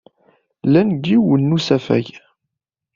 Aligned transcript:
Llan 0.67 0.87
deg 0.91 1.03
yiwen 1.11 1.41
n 1.49 1.55
usafag. 1.57 2.07